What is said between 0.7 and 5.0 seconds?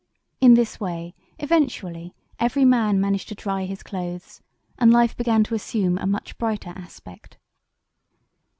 way eventually every man managed to dry his clothes, and